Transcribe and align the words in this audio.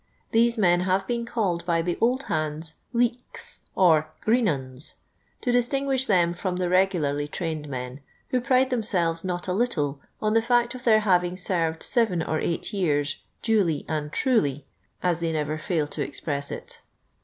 These 0.31 0.57
men 0.57 0.79
have 0.79 1.05
been 1.05 1.27
called 1.27 1.63
by 1.67 1.83
the 1.83 1.95
old 2.01 2.23
hands 2.23 2.73
*' 2.83 2.91
leeks" 3.01 3.59
or" 3.75 4.11
green 4.25 4.47
'uns," 4.49 4.95
to 5.41 5.51
distinguish 5.51 6.07
them 6.07 6.33
irom 6.33 6.57
the 6.57 6.65
regu 6.69 6.99
larly 6.99 7.29
trained 7.29 7.69
men, 7.69 8.01
who 8.29 8.41
pride 8.41 8.71
themselves 8.71 9.23
not 9.23 9.47
a 9.47 9.53
little 9.53 10.01
on 10.19 10.33
the 10.33 10.41
fact 10.41 10.73
of 10.73 10.85
their 10.85 11.01
having 11.01 11.37
served 11.37 11.83
seven 11.83 12.23
or 12.23 12.39
eight 12.39 12.73
years, 12.73 13.21
"dulj' 13.43 13.85
and 13.87 14.11
truly," 14.11 14.65
as 15.03 15.19
they 15.19 15.31
never 15.31 15.59
fail 15.59 15.85
to 15.89 16.01
express 16.01 16.49
it. 16.49 16.81